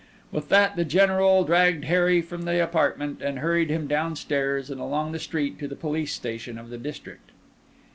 With 0.31 0.49
that, 0.49 0.75
the 0.77 0.83
General 0.83 1.43
dragged 1.43 1.83
Harry 1.85 2.23
from 2.23 2.41
the 2.45 2.59
apartment, 2.63 3.21
and 3.21 3.37
hurried 3.37 3.69
him 3.69 3.85
downstairs 3.85 4.71
and 4.71 4.81
along 4.81 5.11
the 5.11 5.19
street 5.19 5.59
to 5.59 5.67
the 5.67 5.75
police 5.75 6.11
station 6.11 6.57
of 6.57 6.71
the 6.71 6.77
district. 6.79 7.29